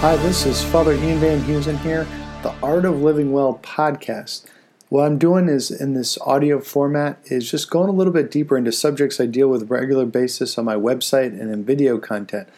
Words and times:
Hi, 0.00 0.14
this 0.14 0.46
is 0.46 0.62
Father 0.62 0.92
Ian 0.92 1.18
Van 1.18 1.40
Heusen 1.40 1.76
here, 1.80 2.06
the 2.44 2.54
Art 2.62 2.84
of 2.84 3.02
Living 3.02 3.32
Well 3.32 3.58
podcast. 3.64 4.46
What 4.90 5.04
I'm 5.04 5.18
doing 5.18 5.48
is 5.48 5.72
in 5.72 5.94
this 5.94 6.16
audio 6.20 6.60
format 6.60 7.18
is 7.24 7.50
just 7.50 7.68
going 7.68 7.88
a 7.88 7.92
little 7.92 8.12
bit 8.12 8.30
deeper 8.30 8.56
into 8.56 8.70
subjects 8.70 9.18
I 9.18 9.26
deal 9.26 9.48
with 9.48 9.68
regular 9.68 10.06
basis 10.06 10.56
on 10.56 10.66
my 10.66 10.76
website 10.76 11.32
and 11.32 11.50
in 11.50 11.64
video 11.64 11.98
content, 11.98 12.48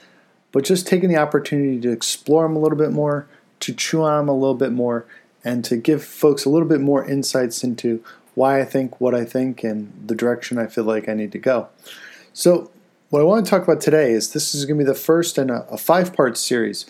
but 0.53 0.65
just 0.65 0.87
taking 0.87 1.09
the 1.09 1.17
opportunity 1.17 1.81
to 1.81 1.91
explore 1.91 2.43
them 2.43 2.57
a 2.57 2.59
little 2.59 2.77
bit 2.77 2.93
more, 2.93 3.27
to 3.61 3.73
chew 3.73 4.03
on 4.03 4.19
them 4.19 4.29
a 4.29 4.39
little 4.39 4.55
bit 4.55 4.73
more, 4.73 5.07
and 5.43 5.65
to 5.65 5.79
give 5.79 6.05
folks 6.05 6.45
a 6.45 6.51
little 6.51 6.69
bit 6.69 6.83
more 6.83 7.07
insights 7.07 7.65
into 7.65 8.05
why 8.35 8.61
I 8.61 8.67
think 8.67 9.01
what 9.01 9.15
I 9.15 9.25
think 9.25 9.65
and 9.65 9.91
the 10.07 10.15
direction 10.15 10.59
I 10.59 10.67
feel 10.67 10.85
like 10.85 11.09
I 11.09 11.15
need 11.15 11.33
to 11.33 11.39
go. 11.39 11.71
So, 12.35 12.71
what 13.09 13.21
I 13.21 13.25
want 13.25 13.47
to 13.47 13.51
talk 13.51 13.63
about 13.63 13.81
today 13.81 14.13
is 14.13 14.35
this 14.35 14.55
is 14.55 14.67
going 14.67 14.79
to 14.79 14.85
be 14.85 14.89
the 14.89 14.95
first 14.95 15.39
in 15.39 15.49
a, 15.49 15.63
a 15.71 15.79
five 15.79 16.13
part 16.13 16.37
series. 16.37 16.85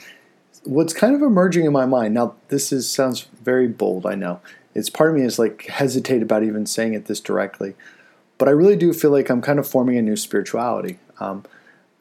What's 0.64 0.92
kind 0.92 1.14
of 1.14 1.23
emerging 1.23 1.64
in 1.64 1.73
my 1.73 1.87
mind 1.87 2.14
now, 2.14 2.34
this 2.48 2.73
is 2.73 2.88
sounds 2.88 3.23
very 3.42 3.66
bold, 3.66 4.06
I 4.06 4.14
know. 4.14 4.41
It's 4.74 4.91
part 4.91 5.10
of 5.10 5.16
me 5.16 5.23
is 5.23 5.38
like 5.38 5.66
hesitate 5.66 6.23
about 6.23 6.42
even 6.42 6.66
saying 6.66 6.95
it 6.95 7.06
this 7.06 7.20
directly, 7.20 7.74
but 8.38 8.46
I 8.46 8.52
really 8.52 8.77
do 8.77 8.92
feel 8.92 9.10
like 9.10 9.30
I'm 9.30 9.42
kind 9.42 9.59
of 9.59 9.66
forming 9.66 9.96
a 9.96 10.02
new 10.02 10.16
spirituality. 10.16 10.98
Um, 11.19 11.45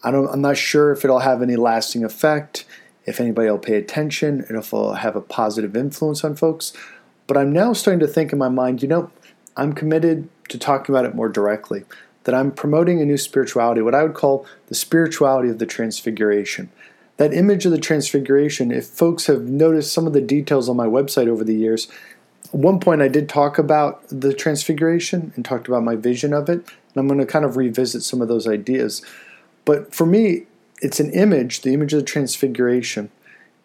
I 0.04 0.12
don't, 0.12 0.28
I'm 0.28 0.42
not 0.42 0.58
sure 0.58 0.92
if 0.92 1.04
it'll 1.04 1.20
have 1.20 1.42
any 1.42 1.56
lasting 1.56 2.04
effect, 2.04 2.66
if 3.06 3.20
anybody 3.20 3.50
will 3.50 3.58
pay 3.58 3.76
attention, 3.76 4.46
and 4.48 4.58
if 4.58 4.68
it'll 4.68 4.94
have 4.94 5.16
a 5.16 5.22
positive 5.22 5.76
influence 5.76 6.24
on 6.24 6.36
folks. 6.36 6.74
But 7.28 7.38
I'm 7.38 7.52
now 7.52 7.74
starting 7.74 8.00
to 8.00 8.08
think 8.08 8.32
in 8.32 8.40
my 8.40 8.50
mind, 8.50 8.82
you 8.82 8.88
know, 8.88 9.12
I'm 9.58 9.74
committed 9.74 10.30
to 10.50 10.58
talking 10.58 10.94
about 10.94 11.06
it 11.06 11.16
more 11.16 11.30
directly 11.30 11.86
that 12.24 12.36
I'm 12.36 12.52
promoting 12.52 13.02
a 13.02 13.06
new 13.06 13.18
spirituality, 13.18 13.82
what 13.82 13.96
I 13.96 14.04
would 14.04 14.14
call 14.14 14.46
the 14.68 14.76
spirituality 14.76 15.50
of 15.50 15.60
the 15.60 15.66
transfiguration. 15.66 16.70
That 17.20 17.34
image 17.34 17.66
of 17.66 17.74
the 17.74 17.78
transfiguration, 17.78 18.72
if 18.72 18.88
folks 18.88 19.26
have 19.26 19.42
noticed 19.42 19.92
some 19.92 20.08
of 20.08 20.14
the 20.14 20.22
details 20.22 20.70
on 20.70 20.78
my 20.78 20.86
website 20.86 21.28
over 21.28 21.44
the 21.44 21.54
years, 21.54 21.90
at 22.46 22.56
one 22.56 22.80
point 22.80 23.02
I 23.02 23.10
did 23.10 23.28
talk 23.28 23.58
about 23.58 24.02
the 24.08 24.34
transfiguration 24.34 25.34
and 25.36 25.44
talked 25.44 25.68
about 25.68 25.84
my 25.84 25.98
vision 25.98 26.34
of 26.34 26.48
it, 26.48 26.60
and 26.60 26.96
I'm 26.96 27.08
going 27.08 27.20
to 27.20 27.26
kind 27.26 27.44
of 27.44 27.58
revisit 27.58 28.04
some 28.04 28.22
of 28.22 28.30
those 28.30 28.48
ideas. 28.48 29.02
But 29.66 29.94
for 29.94 30.06
me, 30.06 30.46
it's 30.82 31.02
an 31.02 31.12
image, 31.12 31.60
the 31.60 31.74
image 31.74 31.92
of 31.92 32.00
the 32.00 32.06
transfiguration. 32.06 33.12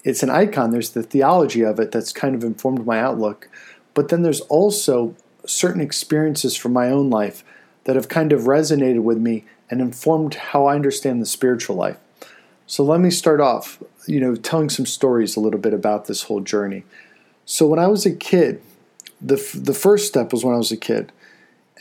It's 0.03 0.25
an 0.25 0.31
icon. 0.31 0.73
There's 0.73 0.91
the 0.91 1.05
theology 1.05 1.63
of 1.63 1.79
it 1.79 1.93
that's 1.93 2.13
kind 2.13 2.35
of 2.35 2.43
informed 2.43 2.85
my 2.85 2.99
outlook. 2.99 3.49
But 3.95 4.09
then 4.09 4.23
there's 4.23 4.41
also 4.41 5.15
certain 5.47 5.81
experiences 5.81 6.57
from 6.57 6.73
my 6.73 6.91
own 6.91 7.09
life 7.09 7.45
that 7.85 7.95
have 7.95 8.09
kind 8.09 8.33
of 8.33 8.43
resonated 8.43 9.05
with 9.05 9.19
me 9.19 9.45
and 9.71 9.81
informed 9.81 10.35
how 10.35 10.67
I 10.67 10.75
understand 10.75 11.23
the 11.23 11.27
spiritual 11.27 11.77
life. 11.77 11.99
So 12.67 12.83
let 12.83 13.01
me 13.01 13.11
start 13.11 13.41
off, 13.41 13.83
you 14.07 14.21
know, 14.21 14.35
telling 14.37 14.71
some 14.71 14.87
stories 14.87 15.37
a 15.37 15.41
little 15.41 15.61
bit 15.61 15.75
about 15.75 16.07
this 16.07 16.25
whole 16.25 16.41
journey. 16.41 16.85
So 17.45 17.67
when 17.67 17.79
I 17.79 17.89
was 17.89 18.07
a 18.07 18.15
kid, 18.15 18.63
the 19.21 19.37
the 19.55 19.75
first 19.75 20.07
step 20.07 20.33
was 20.33 20.45
when 20.45 20.55
I 20.55 20.59
was 20.59 20.73
a 20.73 20.77
kid. 20.77 21.13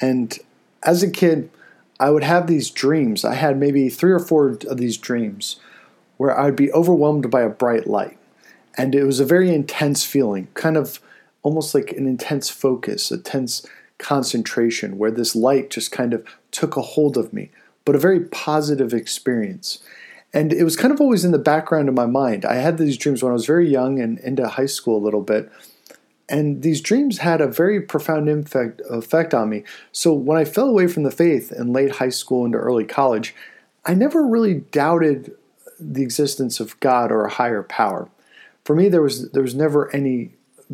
And 0.02 0.38
as 0.84 1.04
a 1.04 1.10
kid, 1.10 1.50
I 2.00 2.10
would 2.10 2.24
have 2.24 2.48
these 2.48 2.70
dreams. 2.70 3.24
I 3.24 3.36
had 3.36 3.58
maybe 3.58 3.90
3 3.90 4.12
or 4.12 4.20
4 4.20 4.58
of 4.68 4.78
these 4.78 4.98
dreams 4.98 5.58
where 6.18 6.38
I 6.38 6.46
would 6.46 6.56
be 6.56 6.72
overwhelmed 6.74 7.30
by 7.32 7.42
a 7.42 7.50
bright 7.50 7.88
light. 7.88 8.18
And 8.76 8.96
it 8.96 9.04
was 9.04 9.20
a 9.20 9.26
very 9.26 9.54
intense 9.54 10.04
feeling, 10.04 10.48
kind 10.54 10.78
of 10.78 11.00
almost 11.44 11.76
like 11.76 11.92
an 11.92 12.08
intense 12.08 12.50
focus, 12.50 13.12
a 13.12 13.18
tense 13.18 13.66
concentration 14.00 14.98
where 14.98 15.12
this 15.12 15.36
light 15.36 15.70
just 15.70 15.92
kind 15.92 16.14
of 16.14 16.26
took 16.52 16.76
a 16.76 16.82
hold 16.82 17.18
of 17.18 17.32
me, 17.32 17.52
but 17.86 17.96
a 17.96 18.00
very 18.00 18.20
positive 18.20 18.94
experience. 18.94 19.80
And 20.34 20.52
it 20.52 20.64
was 20.64 20.76
kind 20.76 20.94
of 20.94 21.00
always 21.00 21.24
in 21.24 21.32
the 21.32 21.38
background 21.38 21.90
of 21.90 21.96
my 21.96 22.08
mind. 22.08 22.44
I 22.44 22.56
had 22.56 22.78
these 22.78 22.98
dreams 22.98 23.22
when 23.22 23.32
I 23.32 23.34
was 23.34 23.46
very 23.46 23.70
young 23.70 24.00
and 24.00 24.18
into 24.20 24.48
high 24.48 24.66
school 24.66 24.98
a 24.98 25.04
little 25.04 25.22
bit. 25.22 25.52
And 26.28 26.64
these 26.64 26.82
dreams 26.82 27.20
had 27.20 27.42
a 27.42 27.48
very 27.48 27.82
profound 27.82 28.28
effect, 28.30 28.82
effect 28.90 29.34
on 29.34 29.50
me. 29.50 29.64
So 29.92 30.14
when 30.14 30.38
I 30.38 30.46
fell 30.46 30.68
away 30.68 30.88
from 30.88 31.04
the 31.04 31.12
faith 31.12 31.52
in 31.52 31.74
late 31.74 31.98
high 31.98 32.10
school 32.10 32.46
into 32.46 32.58
early 32.58 32.86
college, 32.86 33.36
I 33.86 33.94
never 33.94 34.26
really 34.26 34.56
doubted 34.72 35.36
the 35.80 36.02
existence 36.02 36.60
of 36.60 36.80
God 36.80 37.12
or 37.12 37.26
a 37.26 37.32
higher 37.32 37.62
power. 37.62 38.10
For 38.64 38.76
me, 38.76 38.88
there 38.88 39.02
was 39.02 39.30
there 39.32 39.44
was 39.44 39.54
never 39.54 39.94
any 39.94 40.32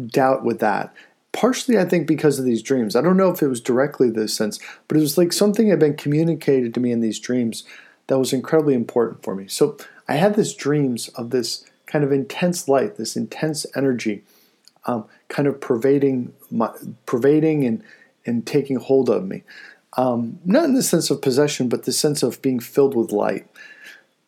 doubt 0.07 0.45
with 0.45 0.59
that 0.59 0.93
partially 1.31 1.77
I 1.77 1.85
think 1.85 2.07
because 2.07 2.39
of 2.39 2.45
these 2.45 2.61
dreams. 2.61 2.95
I 2.95 3.01
don't 3.01 3.17
know 3.17 3.29
if 3.29 3.41
it 3.41 3.47
was 3.47 3.61
directly 3.61 4.09
this 4.09 4.33
sense, 4.33 4.59
but 4.87 4.97
it 4.97 5.01
was 5.01 5.17
like 5.17 5.31
something 5.31 5.69
had 5.69 5.79
been 5.79 5.95
communicated 5.95 6.73
to 6.73 6.79
me 6.79 6.91
in 6.91 7.01
these 7.01 7.19
dreams 7.19 7.63
that 8.09 8.19
was 8.19 8.33
incredibly 8.33 8.73
important 8.73 9.23
for 9.23 9.35
me. 9.35 9.47
So 9.47 9.77
I 10.07 10.15
had 10.15 10.35
these 10.35 10.53
dreams 10.53 11.07
of 11.09 11.29
this 11.29 11.65
kind 11.85 12.03
of 12.03 12.11
intense 12.11 12.67
light, 12.67 12.97
this 12.97 13.15
intense 13.15 13.65
energy, 13.75 14.23
um, 14.85 15.05
kind 15.27 15.47
of 15.47 15.61
pervading, 15.61 16.33
my, 16.51 16.71
pervading 17.05 17.65
and 17.65 17.83
and 18.25 18.45
taking 18.45 18.77
hold 18.77 19.09
of 19.09 19.25
me. 19.25 19.43
Um, 19.93 20.39
not 20.43 20.65
in 20.65 20.73
the 20.73 20.83
sense 20.83 21.09
of 21.09 21.21
possession, 21.21 21.69
but 21.69 21.83
the 21.83 21.93
sense 21.93 22.21
of 22.21 22.41
being 22.41 22.59
filled 22.59 22.95
with 22.95 23.11
light. 23.11 23.47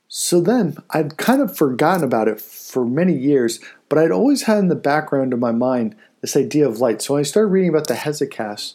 So 0.08 0.42
then 0.42 0.78
I'd 0.90 1.18
kind 1.18 1.42
of 1.42 1.56
forgotten 1.56 2.04
about 2.04 2.28
it 2.28 2.42
for 2.42 2.86
many 2.86 3.14
years, 3.14 3.60
but 3.90 3.98
I'd 3.98 4.12
always 4.12 4.44
had 4.44 4.58
in 4.58 4.68
the 4.68 4.76
background 4.76 5.34
of 5.34 5.40
my 5.40 5.52
mind 5.52 5.96
this 6.22 6.36
idea 6.36 6.68
of 6.68 6.80
light. 6.80 7.02
So 7.02 7.16
I 7.16 7.22
started 7.22 7.48
reading 7.48 7.70
about 7.70 7.88
the 7.88 7.94
Hesychast 7.94 8.74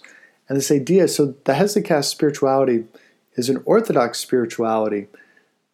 and 0.49 0.57
this 0.57 0.71
idea, 0.71 1.09
so 1.09 1.35
the 1.45 1.55
Hesychast 1.55 2.05
spirituality 2.05 2.85
is 3.37 3.49
an 3.49 3.63
Orthodox 3.65 4.19
spirituality 4.19 5.09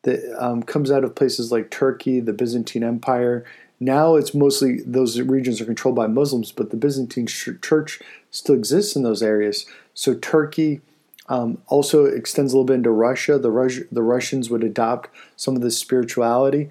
that 0.03 0.21
um, 0.39 0.63
comes 0.63 0.91
out 0.91 1.05
of 1.05 1.15
places 1.15 1.53
like 1.53 1.71
Turkey, 1.71 2.21
the 2.21 2.33
Byzantine 2.33 2.83
Empire. 2.83 3.45
Now 3.81 4.17
it's 4.17 4.35
mostly 4.35 4.81
those 4.85 5.21
regions 5.21 5.61
are 5.61 5.65
controlled 5.65 5.97
by 5.97 6.07
Muslims, 6.07 6.53
but 6.53 6.71
the 6.71 6.77
Byzantine 6.77 7.27
church 7.27 8.01
still 8.31 8.55
exists 8.55 8.97
in 8.97 9.03
those 9.03 9.23
areas. 9.23 9.67
So 9.95 10.15
Turkey 10.15 10.81
um, 11.29 11.59
also 11.69 12.05
extends 12.05 12.53
a 12.53 12.57
little 12.57 12.67
bit 12.67 12.75
into 12.75 12.91
Russia. 12.91 13.39
The, 13.39 13.51
Rus- 13.51 13.81
the 13.91 14.03
Russians 14.03 14.51
would 14.51 14.65
adopt 14.65 15.09
some 15.37 15.57
of 15.57 15.63
this 15.63 15.79
spirituality. 15.79 16.71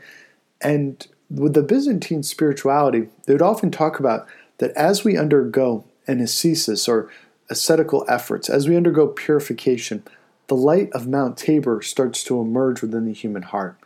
And 0.61 1.07
with 1.29 1.53
the 1.53 1.63
Byzantine 1.63 2.23
spirituality, 2.23 3.07
they 3.25 3.33
would 3.33 3.41
often 3.41 3.71
talk 3.71 3.99
about 3.99 4.27
that 4.57 4.71
as 4.71 5.03
we 5.03 5.17
undergo 5.17 5.85
an 6.07 6.19
ascesis 6.19 6.87
or 6.87 7.09
ascetical 7.49 8.05
efforts, 8.07 8.49
as 8.49 8.67
we 8.67 8.75
undergo 8.75 9.07
purification, 9.07 10.03
the 10.47 10.55
light 10.55 10.91
of 10.91 11.07
Mount 11.07 11.37
Tabor 11.37 11.81
starts 11.81 12.23
to 12.25 12.39
emerge 12.39 12.81
within 12.81 13.05
the 13.05 13.13
human 13.13 13.43
heart. 13.43 13.77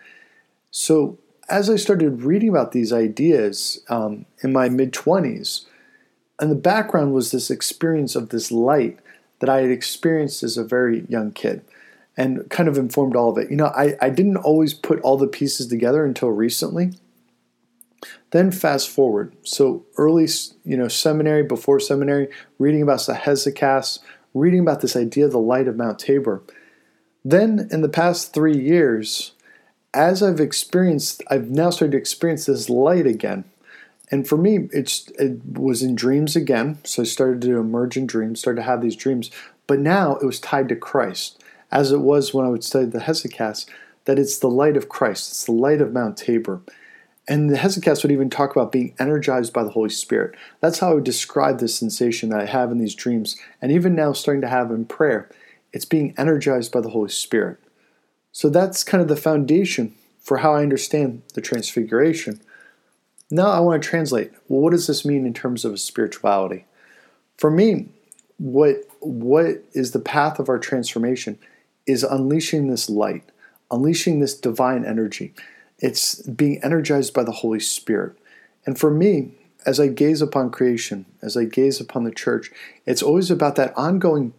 So, 0.72 1.18
as 1.48 1.70
I 1.70 1.76
started 1.76 2.24
reading 2.24 2.50
about 2.50 2.72
these 2.72 2.92
ideas 2.92 3.84
um, 3.88 4.26
in 4.42 4.52
my 4.52 4.68
mid 4.68 4.94
20s, 4.94 5.66
and 6.40 6.52
the 6.52 6.56
background 6.56 7.14
was 7.14 7.32
this 7.32 7.50
experience 7.50 8.16
of 8.16 8.30
this 8.30 8.52
light 8.52 9.00
that 9.40 9.50
I 9.50 9.62
had 9.62 9.70
experienced 9.70 10.44
as 10.44 10.58
a 10.58 10.64
very 10.64 11.06
young 11.08 11.32
kid 11.32 11.62
and 12.18 12.50
kind 12.50 12.70
of 12.70 12.78
informed 12.78 13.16
all 13.16 13.30
of 13.30 13.38
it. 13.38 13.50
You 13.50 13.58
know, 13.58 13.68
I, 13.68 13.96
I 14.02 14.10
didn't 14.10 14.38
always 14.38 14.74
put 14.74 15.02
all 15.02 15.18
the 15.18 15.28
pieces 15.28 15.68
together 15.68 16.06
until 16.06 16.30
recently. 16.30 16.94
Then 18.32 18.52
fast 18.52 18.90
forward. 18.90 19.36
So 19.44 19.86
early, 19.98 20.28
you 20.64 20.78
know, 20.78 20.88
seminary, 20.88 21.44
before 21.44 21.80
seminary, 21.80 22.30
reading 22.60 22.82
about 22.82 23.06
the 23.06 23.14
hesychast, 23.14 24.00
reading 24.36 24.60
about 24.60 24.82
this 24.82 24.96
idea 24.96 25.26
of 25.26 25.32
the 25.32 25.40
light 25.40 25.68
of 25.68 25.78
Mount 25.78 25.98
Tabor. 25.98 26.44
Then 27.24 27.68
in 27.72 27.82
the 27.82 27.90
past 27.90 28.34
three 28.34 28.56
years, 28.56 29.32
as 29.94 30.22
I've 30.22 30.42
experienced, 30.42 31.24
I've 31.30 31.50
now 31.50 31.72
started 31.72 31.94
to 31.94 31.98
experience 31.98 32.46
this 32.46 32.70
light 32.70 33.08
again. 33.08 33.46
And 34.12 34.28
for 34.28 34.38
me, 34.38 34.70
it's 34.72 35.10
it 35.18 35.44
was 35.58 35.82
in 35.82 35.96
dreams 35.96 36.36
again. 36.36 36.78
So 36.84 37.02
I 37.02 37.06
started 37.06 37.42
to 37.42 37.58
emerge 37.58 37.98
in 37.98 38.06
dreams, 38.06 38.42
started 38.42 38.62
to 38.62 38.68
have 38.68 38.82
these 38.82 38.96
dreams. 38.96 39.32
But 39.66 39.80
now 39.80 40.18
it 40.18 40.26
was 40.26 40.40
tied 40.40 40.70
to 40.70 40.76
Christ, 40.76 41.42
as 41.72 41.92
it 41.92 42.02
was 42.02 42.34
when 42.34 42.46
I 42.46 42.50
would 42.50 42.64
study 42.64 42.86
the 42.86 43.00
hesychast, 43.00 43.68
that 44.04 44.20
it's 44.20 44.38
the 44.38 44.50
light 44.50 44.78
of 44.78 44.90
Christ, 44.90 45.32
it's 45.32 45.46
the 45.46 45.54
light 45.54 45.82
of 45.82 45.94
Mount 45.94 46.18
Tabor. 46.18 46.62
And 47.28 47.50
the 47.50 47.58
Hesychast 47.58 48.04
would 48.04 48.12
even 48.12 48.30
talk 48.30 48.56
about 48.56 48.72
being 48.72 48.94
energized 49.00 49.52
by 49.52 49.64
the 49.64 49.72
Holy 49.72 49.90
Spirit. 49.90 50.36
That's 50.60 50.80
how 50.80 50.92
I 50.92 50.94
would 50.94 51.04
describe 51.04 51.60
this 51.60 51.76
sensation 51.76 52.30
that 52.30 52.40
I 52.40 52.46
have 52.46 52.72
in 52.72 52.78
these 52.78 52.94
dreams, 52.94 53.36
and 53.62 53.72
even 53.72 53.96
now 53.96 54.14
starting 54.14 54.42
to 54.42 54.48
have 54.48 54.70
in 54.70 54.86
prayer. 54.86 55.30
It's 55.74 55.86
being 55.86 56.14
energized 56.18 56.72
by 56.72 56.82
the 56.82 56.90
Holy 56.90 57.10
Spirit. 57.10 57.58
So 58.32 58.50
that's 58.50 58.84
kind 58.84 59.02
of 59.02 59.08
the 59.08 59.16
foundation 59.16 59.96
for 60.20 60.38
how 60.38 60.54
I 60.54 60.62
understand 60.62 61.24
the 61.34 61.42
Transfiguration. 61.42 62.42
Now 63.32 63.48
I 63.48 63.60
want 63.60 63.82
to 63.82 63.90
translate. 63.90 64.32
Well, 64.48 64.62
what 64.62 64.72
does 64.72 64.88
this 64.88 65.04
mean 65.04 65.26
in 65.26 65.34
terms 65.34 65.66
of 65.66 65.74
a 65.74 65.78
spirituality? 65.78 66.66
For 67.38 67.50
me, 67.50 67.90
what 68.38 68.78
what 69.00 69.64
is 69.74 69.92
the 69.92 70.00
path 70.00 70.40
of 70.40 70.50
our 70.50 70.60
transformation 70.60 71.40
is 71.86 72.04
unleashing 72.04 72.68
this 72.68 72.90
light, 72.90 73.24
unleashing 73.72 74.20
this 74.20 74.36
divine 74.36 74.86
energy. 74.86 75.34
It's 75.86 76.24
being 76.24 76.60
energized 76.64 77.14
by 77.14 77.24
the 77.24 77.32
Holy 77.32 77.60
Spirit. 77.60 78.18
And 78.66 78.80
for 78.80 78.90
me, 78.90 79.34
as 79.68 79.80
I 79.80 79.88
gaze 79.88 80.20
upon 80.20 80.50
creation, 80.50 81.06
as 81.22 81.38
I 81.38 81.46
gaze 81.46 81.80
upon 81.80 82.06
the 82.06 82.12
church, 82.12 82.50
it's 82.88 83.04
always 83.04 83.30
about 83.30 83.56
that 83.58 83.72
ongoing 83.78 84.34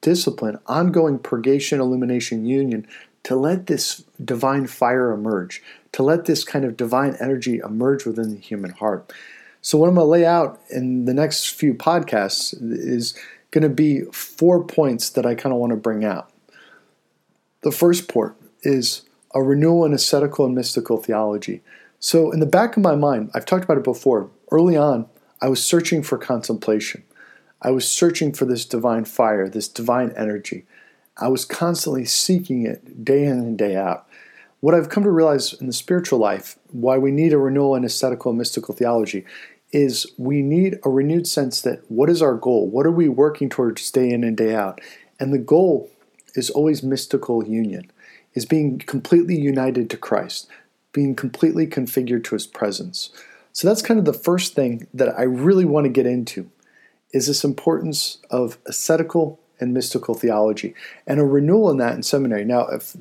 discipline, 0.00 0.58
ongoing 0.66 1.20
purgation, 1.20 1.78
illumination, 1.78 2.44
union 2.44 2.88
to 3.22 3.36
let 3.36 3.68
this 3.68 4.02
divine 4.24 4.66
fire 4.66 5.12
emerge, 5.12 5.62
to 5.92 6.02
let 6.02 6.24
this 6.24 6.42
kind 6.42 6.64
of 6.64 6.76
divine 6.76 7.16
energy 7.20 7.58
emerge 7.58 8.04
within 8.04 8.30
the 8.30 8.40
human 8.40 8.72
heart. 8.72 9.12
So, 9.62 9.78
what 9.78 9.88
I'm 9.88 9.94
going 9.94 10.06
to 10.06 10.10
lay 10.10 10.26
out 10.26 10.60
in 10.70 11.04
the 11.04 11.14
next 11.14 11.50
few 11.50 11.72
podcasts 11.72 12.52
is 12.60 13.16
going 13.52 13.62
to 13.62 13.68
be 13.68 14.00
four 14.10 14.64
points 14.64 15.08
that 15.10 15.24
I 15.24 15.36
kind 15.36 15.52
of 15.52 15.60
want 15.60 15.70
to 15.70 15.76
bring 15.76 16.04
out. 16.04 16.32
The 17.60 17.70
first 17.70 18.08
point 18.08 18.32
is 18.64 19.02
a 19.34 19.42
renewal 19.42 19.84
in 19.84 19.92
ascetical 19.92 20.44
and 20.44 20.54
mystical 20.54 20.96
theology. 20.96 21.62
So, 21.98 22.30
in 22.30 22.40
the 22.40 22.46
back 22.46 22.76
of 22.76 22.82
my 22.82 22.94
mind, 22.94 23.30
I've 23.34 23.46
talked 23.46 23.64
about 23.64 23.76
it 23.76 23.84
before. 23.84 24.30
Early 24.50 24.76
on, 24.76 25.06
I 25.40 25.48
was 25.48 25.62
searching 25.62 26.02
for 26.02 26.18
contemplation. 26.18 27.04
I 27.62 27.70
was 27.70 27.88
searching 27.88 28.32
for 28.32 28.46
this 28.46 28.64
divine 28.64 29.04
fire, 29.04 29.48
this 29.48 29.68
divine 29.68 30.12
energy. 30.16 30.64
I 31.16 31.28
was 31.28 31.44
constantly 31.44 32.06
seeking 32.06 32.64
it 32.64 33.04
day 33.04 33.24
in 33.24 33.38
and 33.38 33.58
day 33.58 33.76
out. 33.76 34.06
What 34.60 34.74
I've 34.74 34.88
come 34.88 35.04
to 35.04 35.10
realize 35.10 35.52
in 35.54 35.66
the 35.66 35.72
spiritual 35.72 36.18
life, 36.18 36.58
why 36.70 36.98
we 36.98 37.10
need 37.10 37.32
a 37.32 37.38
renewal 37.38 37.74
in 37.74 37.84
ascetical 37.84 38.30
and 38.30 38.38
mystical 38.38 38.74
theology, 38.74 39.24
is 39.72 40.06
we 40.18 40.42
need 40.42 40.78
a 40.84 40.90
renewed 40.90 41.26
sense 41.26 41.60
that 41.62 41.82
what 41.90 42.10
is 42.10 42.22
our 42.22 42.34
goal? 42.34 42.68
What 42.68 42.86
are 42.86 42.90
we 42.90 43.08
working 43.08 43.48
towards 43.48 43.90
day 43.90 44.10
in 44.10 44.24
and 44.24 44.36
day 44.36 44.54
out? 44.54 44.80
And 45.18 45.32
the 45.32 45.38
goal 45.38 45.90
is 46.34 46.50
always 46.50 46.82
mystical 46.82 47.46
union, 47.46 47.90
is 48.34 48.44
being 48.44 48.78
completely 48.78 49.38
united 49.38 49.90
to 49.90 49.96
Christ, 49.96 50.48
being 50.92 51.14
completely 51.14 51.66
configured 51.66 52.24
to 52.24 52.34
his 52.34 52.46
presence. 52.46 53.10
So 53.52 53.68
that's 53.68 53.82
kind 53.82 53.98
of 53.98 54.06
the 54.06 54.12
first 54.12 54.54
thing 54.54 54.86
that 54.94 55.18
I 55.18 55.22
really 55.22 55.64
want 55.64 55.84
to 55.84 55.90
get 55.90 56.06
into 56.06 56.50
is 57.12 57.26
this 57.26 57.42
importance 57.42 58.18
of 58.30 58.58
ascetical 58.66 59.40
and 59.58 59.74
mystical 59.74 60.14
theology 60.14 60.74
and 61.06 61.20
a 61.20 61.24
renewal 61.24 61.70
in 61.70 61.76
that 61.76 61.94
in 61.94 62.02
seminary. 62.02 62.44
Now, 62.44 62.66
if 62.68 62.94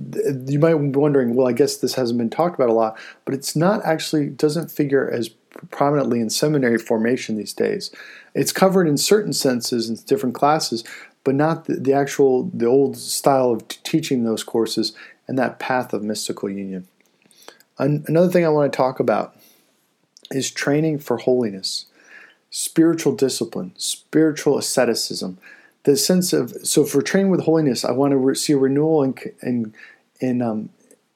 you 0.47 0.59
might 0.59 0.73
be 0.73 0.99
wondering, 0.99 1.35
well, 1.35 1.47
I 1.47 1.53
guess 1.53 1.77
this 1.77 1.93
hasn't 1.93 2.17
been 2.17 2.29
talked 2.29 2.55
about 2.55 2.69
a 2.69 2.73
lot, 2.73 2.99
but 3.23 3.33
it's 3.33 3.55
not 3.55 3.85
actually 3.85 4.27
doesn't 4.27 4.71
figure 4.71 5.09
as 5.09 5.29
prominently 5.71 6.19
in 6.19 6.29
seminary 6.29 6.77
formation 6.77 7.37
these 7.37 7.53
days. 7.53 7.91
It's 8.35 8.51
covered 8.51 8.87
in 8.87 8.97
certain 8.97 9.33
senses 9.33 9.89
in 9.89 9.95
different 10.05 10.35
classes, 10.35 10.83
but 11.23 11.35
not 11.35 11.65
the, 11.65 11.75
the 11.75 11.93
actual 11.93 12.49
the 12.53 12.65
old 12.65 12.97
style 12.97 13.51
of 13.51 13.67
teaching 13.67 14.23
those 14.23 14.43
courses 14.43 14.93
and 15.29 15.37
that 15.37 15.59
path 15.59 15.93
of 15.93 16.01
mystical 16.01 16.49
union. 16.49 16.87
An- 17.77 18.03
another 18.07 18.29
thing 18.29 18.43
I 18.43 18.49
want 18.49 18.73
to 18.73 18.75
talk 18.75 18.99
about 18.99 19.35
is 20.31 20.49
training 20.49 20.99
for 20.99 21.17
holiness, 21.17 21.85
spiritual 22.49 23.15
discipline, 23.15 23.73
spiritual 23.77 24.57
asceticism. 24.57 25.37
The 25.83 25.95
sense 25.95 26.33
of 26.33 26.51
so 26.63 26.83
for 26.83 27.03
training 27.03 27.31
with 27.31 27.43
holiness, 27.43 27.85
I 27.85 27.91
want 27.91 28.11
to 28.11 28.17
re- 28.17 28.35
see 28.35 28.53
a 28.53 28.57
renewal 28.57 29.03
in 29.03 29.13
in 29.43 29.73
in, 30.19 30.41
um, 30.41 30.69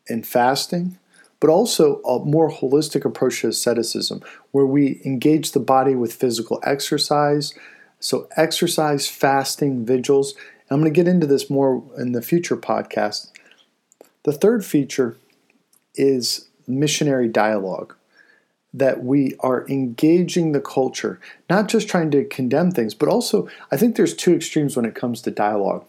in 0.08 0.22
fasting, 0.24 0.98
but 1.40 1.50
also 1.50 2.00
a 2.04 2.24
more 2.24 2.50
holistic 2.52 3.04
approach 3.04 3.42
to 3.42 3.48
asceticism, 3.50 4.22
where 4.52 4.66
we 4.66 5.02
engage 5.04 5.52
the 5.52 5.60
body 5.60 5.96
with 5.96 6.14
physical 6.14 6.62
exercise. 6.64 7.54
So 8.00 8.28
exercise, 8.38 9.08
fasting, 9.08 9.86
vigils. 9.86 10.36
I'm 10.70 10.80
going 10.80 10.94
to 10.94 10.96
get 10.96 11.08
into 11.08 11.28
this 11.28 11.50
more 11.50 11.84
in 11.98 12.12
the 12.12 12.22
future 12.22 12.58
podcast. 12.58 13.32
The 14.24 14.34
third 14.34 14.66
feature 14.66 15.18
is 15.96 16.48
missionary 16.68 17.28
dialogue 17.28 17.96
that 18.74 19.04
we 19.04 19.36
are 19.40 19.68
engaging 19.68 20.52
the 20.52 20.62
culture, 20.62 21.20
not 21.50 21.68
just 21.68 21.88
trying 21.88 22.10
to 22.12 22.26
condemn 22.26 22.72
things, 22.72 22.94
but 22.94 23.10
also 23.10 23.48
I 23.72 23.78
think 23.78 23.96
there's 23.96 24.16
two 24.16 24.34
extremes 24.34 24.76
when 24.76 24.86
it 24.86 24.96
comes 24.96 25.22
to 25.22 25.32
dialogue. 25.32 25.86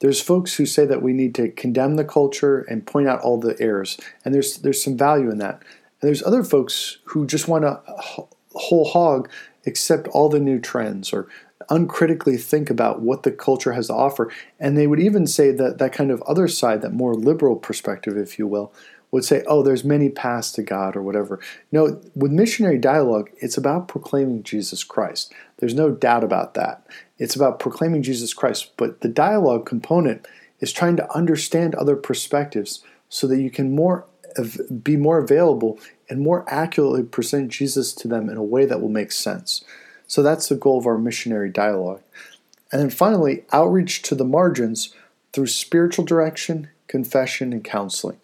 There's 0.00 0.20
folks 0.20 0.56
who 0.56 0.66
say 0.66 0.84
that 0.84 1.00
we 1.00 1.14
need 1.14 1.34
to 1.36 1.50
condemn 1.50 1.96
the 1.96 2.04
culture 2.04 2.60
and 2.68 2.86
point 2.86 3.08
out 3.08 3.20
all 3.20 3.40
the 3.40 3.56
errors, 3.58 3.96
and 4.24 4.34
there's 4.34 4.58
there's 4.58 4.82
some 4.82 4.96
value 4.96 5.30
in 5.30 5.38
that. 5.38 5.62
And 6.00 6.08
there's 6.08 6.22
other 6.22 6.44
folks 6.44 6.98
who 7.04 7.26
just 7.26 7.48
want 7.48 7.62
to 7.64 7.80
whole 8.54 8.84
hog 8.84 9.30
accept 9.66 10.08
all 10.08 10.28
the 10.28 10.40
new 10.40 10.60
trends 10.60 11.12
or 11.12 11.28
uncritically 11.70 12.36
think 12.36 12.70
about 12.70 13.00
what 13.00 13.22
the 13.22 13.30
culture 13.30 13.72
has 13.72 13.88
to 13.88 13.94
offer. 13.94 14.32
And 14.58 14.76
they 14.76 14.86
would 14.86 15.00
even 15.00 15.26
say 15.26 15.50
that 15.52 15.78
that 15.78 15.92
kind 15.92 16.10
of 16.10 16.22
other 16.22 16.48
side, 16.48 16.82
that 16.82 16.92
more 16.92 17.14
liberal 17.14 17.56
perspective, 17.56 18.16
if 18.16 18.38
you 18.38 18.46
will, 18.46 18.72
would 19.10 19.24
say, 19.24 19.42
oh, 19.46 19.62
there's 19.62 19.84
many 19.84 20.08
paths 20.08 20.52
to 20.52 20.62
God 20.62 20.96
or 20.96 21.02
whatever. 21.02 21.40
No, 21.70 22.00
with 22.14 22.32
missionary 22.32 22.78
dialogue, 22.78 23.30
it's 23.38 23.56
about 23.56 23.88
proclaiming 23.88 24.42
Jesus 24.42 24.84
Christ. 24.84 25.32
There's 25.58 25.74
no 25.74 25.90
doubt 25.90 26.24
about 26.24 26.54
that. 26.54 26.86
It's 27.18 27.36
about 27.36 27.60
proclaiming 27.60 28.02
Jesus 28.02 28.34
Christ. 28.34 28.72
But 28.76 29.00
the 29.00 29.08
dialogue 29.08 29.64
component 29.64 30.26
is 30.60 30.72
trying 30.72 30.96
to 30.96 31.12
understand 31.14 31.74
other 31.74 31.96
perspectives 31.96 32.82
so 33.08 33.26
that 33.26 33.40
you 33.40 33.50
can 33.50 33.74
more 33.74 34.06
be 34.82 34.96
more 34.96 35.18
available 35.18 35.78
and 36.10 36.20
more 36.20 36.44
accurately 36.48 37.02
present 37.02 37.48
Jesus 37.50 37.94
to 37.94 38.06
them 38.06 38.28
in 38.28 38.36
a 38.36 38.42
way 38.42 38.66
that 38.66 38.82
will 38.82 38.90
make 38.90 39.10
sense. 39.10 39.64
So 40.06 40.22
that's 40.22 40.48
the 40.48 40.54
goal 40.54 40.78
of 40.78 40.86
our 40.86 40.98
missionary 40.98 41.50
dialogue. 41.50 42.02
And 42.72 42.80
then 42.80 42.90
finally, 42.90 43.44
outreach 43.52 44.02
to 44.02 44.14
the 44.14 44.24
margins 44.24 44.94
through 45.32 45.46
spiritual 45.46 46.04
direction, 46.04 46.68
confession, 46.88 47.52
and 47.52 47.64
counseling. 47.64 48.18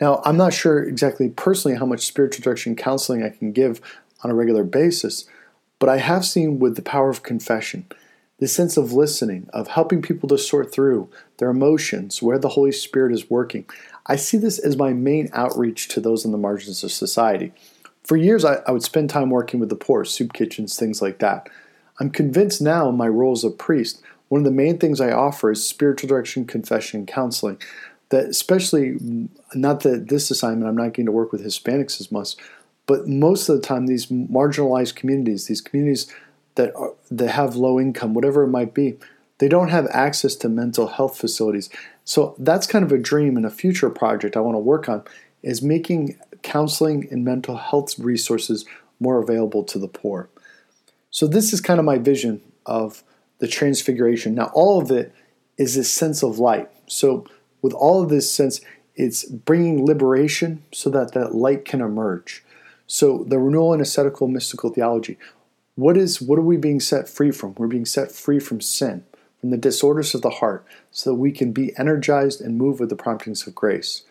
Now, 0.00 0.20
I'm 0.24 0.36
not 0.36 0.52
sure 0.52 0.82
exactly 0.82 1.30
personally 1.30 1.76
how 1.78 1.86
much 1.86 2.06
spiritual 2.06 2.42
direction 2.42 2.72
and 2.72 2.78
counseling 2.78 3.22
I 3.22 3.30
can 3.30 3.52
give 3.52 3.80
on 4.22 4.30
a 4.30 4.34
regular 4.34 4.64
basis, 4.64 5.24
but 5.78 5.88
I 5.88 5.98
have 5.98 6.24
seen 6.24 6.58
with 6.58 6.76
the 6.76 6.82
power 6.82 7.08
of 7.08 7.22
confession, 7.22 7.86
this 8.38 8.52
sense 8.52 8.76
of 8.76 8.92
listening, 8.92 9.48
of 9.52 9.68
helping 9.68 10.02
people 10.02 10.28
to 10.28 10.38
sort 10.38 10.72
through 10.72 11.08
their 11.38 11.50
emotions, 11.50 12.22
where 12.22 12.38
the 12.38 12.50
Holy 12.50 12.72
Spirit 12.72 13.12
is 13.12 13.30
working. 13.30 13.64
I 14.06 14.16
see 14.16 14.36
this 14.36 14.58
as 14.58 14.76
my 14.76 14.92
main 14.92 15.28
outreach 15.32 15.88
to 15.88 16.00
those 16.00 16.24
on 16.24 16.32
the 16.32 16.38
margins 16.38 16.84
of 16.84 16.92
society. 16.92 17.52
For 18.06 18.16
years, 18.16 18.44
I, 18.44 18.56
I 18.66 18.70
would 18.70 18.82
spend 18.82 19.10
time 19.10 19.30
working 19.30 19.60
with 19.60 19.68
the 19.68 19.76
poor, 19.76 20.04
soup 20.04 20.32
kitchens, 20.32 20.76
things 20.76 21.02
like 21.02 21.18
that. 21.18 21.48
I'm 21.98 22.10
convinced 22.10 22.62
now 22.62 22.88
in 22.88 22.96
my 22.96 23.08
role 23.08 23.32
as 23.32 23.44
a 23.44 23.50
priest, 23.50 24.00
one 24.28 24.40
of 24.40 24.44
the 24.44 24.50
main 24.50 24.78
things 24.78 25.00
I 25.00 25.12
offer 25.12 25.50
is 25.50 25.66
spiritual 25.66 26.08
direction, 26.08 26.46
confession, 26.46 27.06
counseling 27.06 27.58
that 28.10 28.26
especially 28.26 28.98
not 29.54 29.80
that 29.80 30.08
this 30.08 30.30
assignment 30.30 30.68
I'm 30.68 30.76
not 30.76 30.92
getting 30.92 31.06
to 31.06 31.12
work 31.12 31.32
with 31.32 31.44
Hispanics 31.44 32.00
as 32.00 32.12
much, 32.12 32.36
but 32.86 33.08
most 33.08 33.48
of 33.48 33.56
the 33.56 33.66
time 33.66 33.86
these 33.86 34.06
marginalized 34.06 34.94
communities, 34.94 35.46
these 35.46 35.60
communities 35.60 36.12
that 36.54 36.74
are, 36.76 36.94
that 37.10 37.30
have 37.30 37.56
low 37.56 37.80
income, 37.80 38.14
whatever 38.14 38.44
it 38.44 38.48
might 38.48 38.74
be, 38.74 38.96
they 39.38 39.48
don't 39.48 39.68
have 39.68 39.86
access 39.90 40.34
to 40.36 40.48
mental 40.48 40.86
health 40.86 41.18
facilities. 41.18 41.68
So 42.04 42.34
that's 42.38 42.66
kind 42.66 42.84
of 42.84 42.92
a 42.92 42.98
dream 42.98 43.36
and 43.36 43.44
a 43.44 43.50
future 43.50 43.90
project 43.90 44.36
I 44.36 44.40
want 44.40 44.54
to 44.54 44.60
work 44.60 44.88
on 44.88 45.02
is 45.42 45.60
making 45.62 46.18
counseling 46.46 47.08
and 47.10 47.24
mental 47.24 47.56
health 47.56 47.98
resources 47.98 48.64
more 49.00 49.18
available 49.18 49.64
to 49.64 49.78
the 49.78 49.88
poor. 49.88 50.30
So 51.10 51.26
this 51.26 51.52
is 51.52 51.60
kind 51.60 51.80
of 51.80 51.84
my 51.84 51.98
vision 51.98 52.40
of 52.64 53.02
the 53.38 53.48
transfiguration. 53.48 54.34
Now 54.34 54.50
all 54.54 54.80
of 54.80 54.90
it 54.90 55.12
is 55.58 55.74
this 55.74 55.90
sense 55.90 56.22
of 56.22 56.38
light. 56.38 56.70
So 56.86 57.26
with 57.62 57.72
all 57.72 58.02
of 58.02 58.10
this 58.10 58.30
sense, 58.30 58.60
it's 58.94 59.24
bringing 59.24 59.84
liberation 59.84 60.62
so 60.72 60.88
that 60.90 61.12
that 61.12 61.34
light 61.34 61.64
can 61.64 61.80
emerge. 61.80 62.44
So 62.86 63.24
the 63.24 63.38
renewal 63.38 63.74
in 63.74 63.80
ascetical 63.80 64.28
mystical 64.28 64.70
theology, 64.70 65.18
what 65.74 65.96
is 65.96 66.22
what 66.22 66.38
are 66.38 66.42
we 66.42 66.56
being 66.56 66.80
set 66.80 67.08
free 67.08 67.32
from? 67.32 67.54
We're 67.58 67.66
being 67.66 67.84
set 67.84 68.12
free 68.12 68.38
from 68.38 68.60
sin, 68.60 69.04
from 69.40 69.50
the 69.50 69.56
disorders 69.58 70.14
of 70.14 70.22
the 70.22 70.30
heart, 70.30 70.64
so 70.90 71.10
that 71.10 71.16
we 71.16 71.32
can 71.32 71.52
be 71.52 71.76
energized 71.76 72.40
and 72.40 72.56
move 72.56 72.78
with 72.78 72.88
the 72.88 72.96
promptings 72.96 73.46
of 73.46 73.54
grace. 73.54 74.04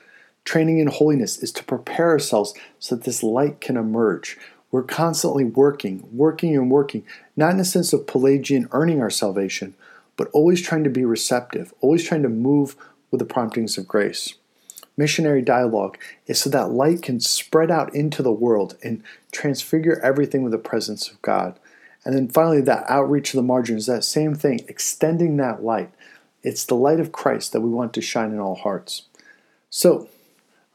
Training 0.45 0.79
in 0.79 0.87
holiness 0.87 1.37
is 1.37 1.51
to 1.53 1.63
prepare 1.63 2.11
ourselves 2.11 2.53
so 2.79 2.95
that 2.95 3.03
this 3.03 3.23
light 3.23 3.59
can 3.59 3.77
emerge. 3.77 4.37
We're 4.71 4.83
constantly 4.83 5.43
working, 5.43 6.07
working 6.11 6.55
and 6.55 6.69
working, 6.69 7.03
not 7.35 7.53
in 7.53 7.59
a 7.59 7.65
sense 7.65 7.93
of 7.93 8.07
Pelagian 8.07 8.69
earning 8.71 9.01
our 9.01 9.09
salvation, 9.09 9.73
but 10.17 10.29
always 10.31 10.61
trying 10.61 10.83
to 10.83 10.89
be 10.89 11.03
receptive, 11.03 11.73
always 11.81 12.03
trying 12.03 12.23
to 12.23 12.29
move 12.29 12.75
with 13.09 13.19
the 13.19 13.25
promptings 13.25 13.77
of 13.77 13.87
grace. 13.87 14.35
Missionary 14.97 15.41
dialogue 15.41 15.97
is 16.27 16.39
so 16.39 16.49
that 16.49 16.71
light 16.71 17.01
can 17.01 17.19
spread 17.19 17.69
out 17.69 17.93
into 17.93 18.23
the 18.23 18.31
world 18.31 18.77
and 18.83 19.03
transfigure 19.31 19.99
everything 20.01 20.43
with 20.43 20.51
the 20.51 20.57
presence 20.57 21.09
of 21.09 21.21
God. 21.21 21.59
And 22.05 22.15
then 22.15 22.29
finally, 22.29 22.61
that 22.61 22.85
outreach 22.89 23.31
to 23.31 23.37
the 23.37 23.43
margins, 23.43 23.87
that 23.87 24.03
same 24.03 24.35
thing, 24.35 24.59
extending 24.67 25.37
that 25.37 25.63
light. 25.63 25.91
It's 26.43 26.65
the 26.65 26.75
light 26.75 26.99
of 26.99 27.11
Christ 27.11 27.51
that 27.51 27.61
we 27.61 27.69
want 27.69 27.93
to 27.93 28.01
shine 28.01 28.31
in 28.31 28.39
all 28.39 28.55
hearts. 28.55 29.03
So, 29.69 30.07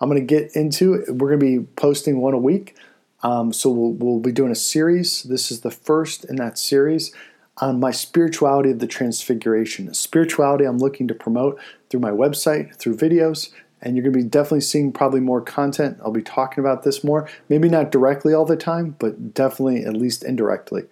I'm 0.01 0.09
going 0.09 0.21
to 0.21 0.27
get 0.27 0.55
into 0.57 0.95
it. 0.95 1.15
We're 1.15 1.37
going 1.37 1.41
to 1.41 1.61
be 1.61 1.67
posting 1.77 2.21
one 2.21 2.35
a 2.35 2.39
week. 2.39 2.77
Um, 3.23 3.53
so, 3.53 3.71
we'll, 3.71 3.93
we'll 3.93 4.21
be 4.21 4.33
doing 4.33 4.51
a 4.51 4.57
series. 4.57 5.25
This 5.25 5.51
is 5.51 5.61
the 5.61 5.71
first 5.71 6.25
in 6.25 6.37
that 6.37 6.59
series 6.59 7.15
on 7.59 7.79
my 7.79 7.91
spirituality 7.91 8.71
of 8.71 8.79
the 8.79 8.87
transfiguration. 8.87 9.93
Spirituality 9.93 10.65
I'm 10.65 10.79
looking 10.79 11.07
to 11.09 11.15
promote 11.15 11.61
through 11.91 12.01
my 12.01 12.11
website, 12.11 12.75
through 12.77 12.97
videos, 12.97 13.53
and 13.83 13.97
you're 13.97 14.03
going 14.03 14.13
to 14.13 14.25
be 14.25 14.29
definitely 14.29 14.63
seeing 14.63 14.93
probably 14.93 15.21
more 15.21 15.41
content. 15.41 15.99
I'll 16.03 16.11
be 16.11 16.23
talking 16.23 16.63
about 16.63 16.83
this 16.83 17.05
more, 17.05 17.29
maybe 17.49 17.69
not 17.69 17.91
directly 17.91 18.35
all 18.35 18.45
the 18.45 18.57
time, 18.57 18.97
but 18.99 19.35
definitely 19.35 19.85
at 19.85 19.95
least 19.95 20.25
indirectly. 20.25 20.85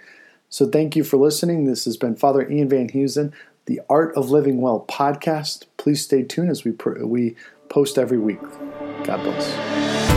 So 0.50 0.66
thank 0.66 0.96
you 0.96 1.04
for 1.04 1.18
listening. 1.18 1.64
This 1.64 1.84
has 1.84 1.96
been 1.96 2.16
Father 2.16 2.48
Ian 2.48 2.68
Van 2.68 2.88
Heusen, 2.88 3.32
the 3.66 3.80
Art 3.90 4.16
of 4.16 4.30
Living 4.30 4.60
Well 4.60 4.86
podcast. 4.88 5.66
Please 5.76 6.02
stay 6.02 6.22
tuned 6.22 6.50
as 6.50 6.64
we 6.64 6.72
we 7.02 7.36
post 7.68 7.98
every 7.98 8.18
week. 8.18 8.40
God 9.08 9.22
bless. 9.22 10.07